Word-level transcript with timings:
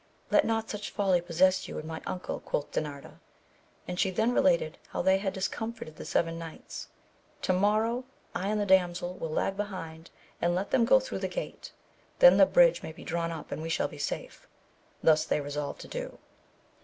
Let 0.31 0.45
not 0.45 0.67
such 0.67 0.89
folly 0.89 1.21
possess 1.21 1.67
you 1.67 1.77
and 1.77 1.87
my^uncle, 1.87 2.43
quoth 2.43 2.71
Dinarda, 2.71 3.19
and 3.87 3.99
she 3.99 4.09
then 4.09 4.33
related 4.33 4.79
how 4.89 5.03
they 5.03 5.19
had 5.19 5.31
discomfited 5.31 5.95
the 5.95 6.05
seven 6.05 6.39
knights. 6.39 6.87
To 7.43 7.53
morrow 7.53 8.05
I 8.33 8.47
and 8.47 8.59
the 8.59 8.65
damsel 8.65 9.13
will 9.13 9.29
lag 9.29 9.55
behind, 9.55 10.09
and 10.41 10.55
let 10.55 10.71
them 10.71 10.85
go 10.85 10.99
through 10.99 11.19
the 11.19 11.27
gate, 11.27 11.71
then 12.17 12.37
the 12.37 12.47
bridge 12.47 12.81
may 12.81 12.91
be 12.93 13.03
drawn 13.03 13.31
up, 13.31 13.51
and 13.51 13.61
we 13.61 13.69
shall 13.69 13.87
be 13.87 13.99
safe. 13.99 14.47
Thus 15.03 15.23
they 15.23 15.39
resolved 15.39 15.79
to 15.81 15.87
do. 15.87 16.17